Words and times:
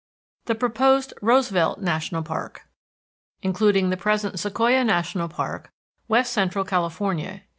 III 0.01 0.43
THE 0.45 0.55
PROPOSED 0.55 1.13
ROOSEVELT 1.21 1.79
NATIONAL 1.79 2.23
PARK 2.23 2.61
INCLUDING 3.43 3.91
THE 3.91 3.97
PRESENT 3.97 4.39
SEQUOIA 4.39 4.83
NATIONAL 4.83 5.29
PARK, 5.29 5.71
WEST 6.07 6.33
CENTRAL 6.33 6.65
CALIFORNIA. 6.65 7.43